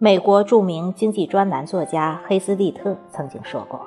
[0.00, 3.80] 美国著名经济专栏作家黑斯利特曾经说过：“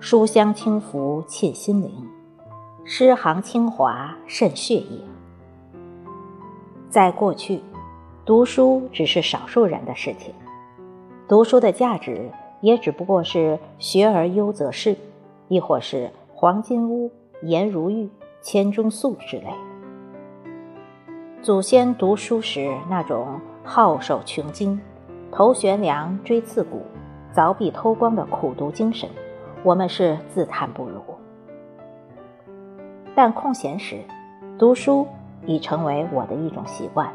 [0.00, 2.08] 书香轻浮沁心灵，
[2.82, 4.98] 诗行清华渗血液。”
[6.88, 7.60] 在过去，
[8.24, 10.32] 读书只是少数人的事情，
[11.28, 12.30] 读书的价值
[12.62, 14.96] 也只不过是“学而优则仕”，
[15.48, 17.12] 亦或是“黄金屋
[17.44, 18.08] ”“颜如玉
[18.40, 19.48] ”“千钟粟”之类。
[21.42, 24.78] 祖先读书时那种皓首穷经、
[25.30, 26.82] 头悬梁锥刺股、
[27.34, 29.08] 凿壁偷光的苦读精神，
[29.62, 31.00] 我们是自叹不如。
[33.14, 34.00] 但空闲时，
[34.58, 35.06] 读书
[35.46, 37.12] 已成为我的一种习惯。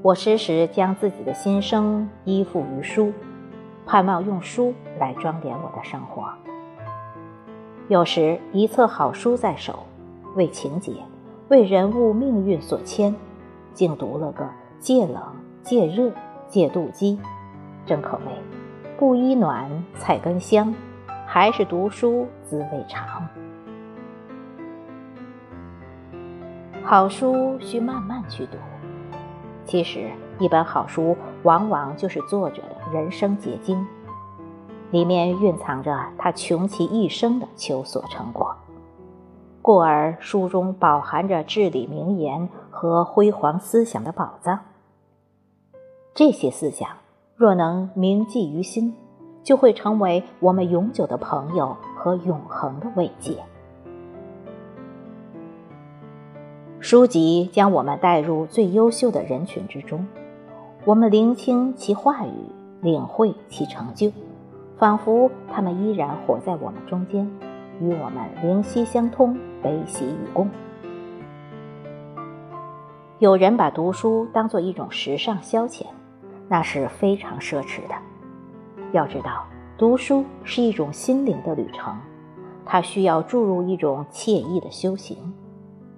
[0.00, 3.12] 我时时将自己的心声依附于书，
[3.84, 6.28] 盼望用书来装点我的生活。
[7.88, 9.80] 有时一册好书在手，
[10.36, 10.92] 为情节。
[11.48, 13.14] 为人物命运所牵，
[13.72, 14.46] 竟读了个
[14.80, 15.22] 借冷
[15.62, 16.12] 借热
[16.48, 17.18] 借妒忌，
[17.84, 18.32] 真可谓
[18.98, 20.74] 布衣暖菜根香，
[21.26, 23.28] 还是读书滋味长。
[26.84, 28.56] 好书需慢慢去读，
[29.66, 33.86] 其实一本好书往往就是作者的人生结晶，
[34.90, 38.56] 里面蕴藏着他穷其一生的求索成果。
[39.68, 44.60] 故而，书中饱含着至理名言和辉煌思想的宝藏。
[46.14, 46.88] 这些思想
[47.36, 48.96] 若能铭记于心，
[49.42, 53.36] 就会成为我们永久的朋友和永恒的慰藉。
[56.80, 60.06] 书籍将我们带入最优秀的人群之中，
[60.86, 62.32] 我们聆听其话语，
[62.80, 64.10] 领会其成就，
[64.78, 67.30] 仿佛他们依然活在我们中间。
[67.80, 70.48] 与我们灵犀相通，悲喜与共。
[73.18, 75.86] 有人把读书当做一种时尚消遣，
[76.48, 77.94] 那是非常奢侈的。
[78.92, 79.44] 要知道，
[79.76, 81.96] 读书是一种心灵的旅程，
[82.64, 85.34] 它需要注入一种惬意的修行，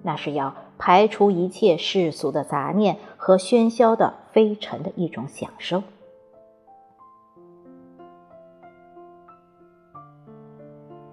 [0.03, 5.83] 那是要排除一切世俗的杂念和喧嚣的飞尘的一种享受。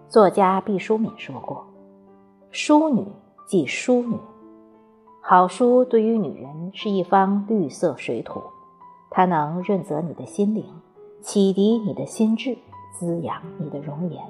[0.09, 1.67] 作家毕淑敏说过
[2.49, 3.05] ：“淑女
[3.45, 4.15] 即淑女，
[5.21, 8.41] 好书对于女人是一方绿色水土，
[9.09, 10.63] 它能润泽你的心灵，
[11.19, 12.57] 启迪你的心智，
[12.93, 14.23] 滋养你的容颜。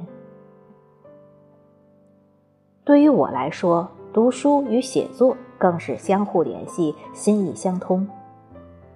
[2.84, 8.08] 对于我来说，读书与写作更是相互联系，心意相通。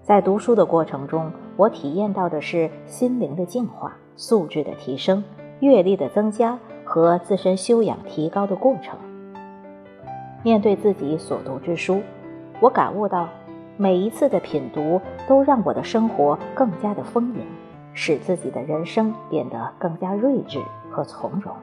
[0.02, 5.24] 在读书的过程中，我体验到的是心灵的净化、素质的提升、
[5.60, 6.58] 阅历的增加。”
[6.92, 9.00] 和自身修养提高的过程。
[10.44, 12.02] 面对自己所读之书，
[12.60, 13.30] 我感悟到，
[13.78, 17.46] 每一次的品读都让我的生活更加的丰盈，
[17.94, 21.56] 使自己的人生变得更加睿智和从容。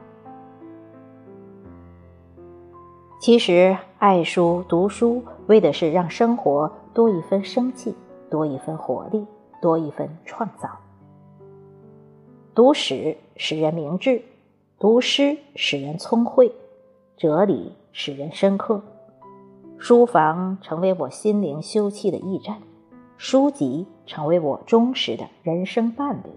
[3.19, 7.93] 其实，爱书读书，为的是让生活多一分生气，
[8.31, 9.27] 多一分活力，
[9.61, 10.67] 多一分创造。
[12.55, 14.23] 读史使人明智。
[14.79, 16.53] 读诗使人聪慧，
[17.17, 18.81] 哲理使人深刻。
[19.77, 22.61] 书房成为我心灵休憩的驿站，
[23.17, 26.29] 书籍成为我忠实的人生伴侣。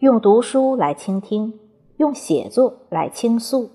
[0.00, 1.58] 用读书来倾听，
[1.96, 3.70] 用写作来倾诉。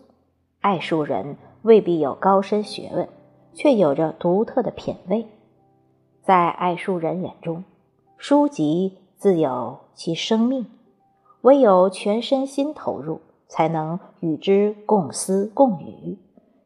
[0.62, 3.10] 爱书人未必有高深学问，
[3.56, 5.26] 却有着独特的品味。
[6.22, 7.64] 在爱书人眼中，
[8.16, 10.68] 书籍自有其生命。
[11.44, 16.18] 唯有全身心投入，才能与之共思共语，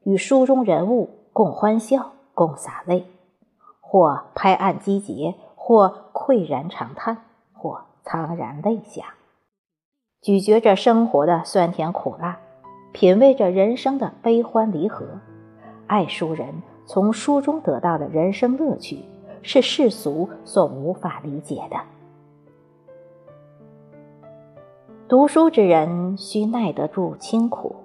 [0.04, 3.06] 与书中人物共欢笑、共洒泪，
[3.82, 7.18] 或拍案击节，或喟然长叹，
[7.54, 9.16] 或苍然泪下，
[10.22, 12.38] 咀嚼着生活的酸甜苦辣，
[12.94, 15.08] 品味着人生的悲欢离合。
[15.88, 19.04] 爱书人从书中得到的人生乐趣，
[19.42, 21.97] 是世俗所无法理解的。
[25.10, 27.78] 读书之人需耐得住清苦，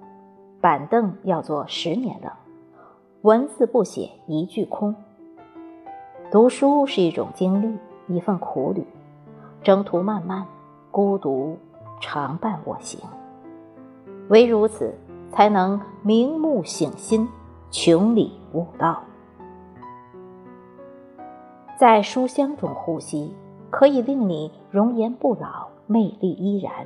[0.61, 2.33] 板凳要坐十年的，
[3.21, 4.93] 文字不写一句空。
[6.33, 7.79] 读书是一种经历，
[8.13, 8.85] 一份苦旅，
[9.63, 10.45] 征途漫漫，
[10.91, 11.57] 孤独
[12.01, 12.99] 常伴我行。
[14.29, 14.93] 唯如此，
[15.31, 17.29] 才能明目醒心，
[17.71, 19.01] 穷理悟道。
[21.79, 23.33] 在书香中呼吸，
[23.71, 26.85] 可以令你容颜不老，魅力依然。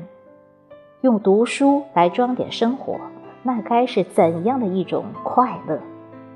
[1.02, 2.98] 用读书来装点生活，
[3.42, 5.78] 那该是怎样的一种快乐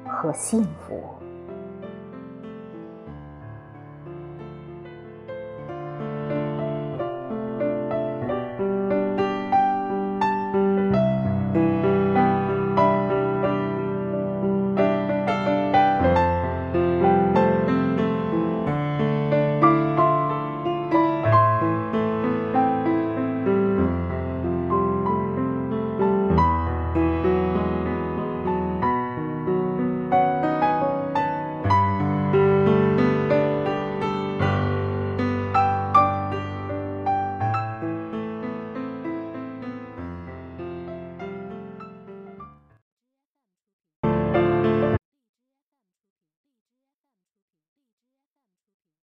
[0.06, 1.00] 和幸福？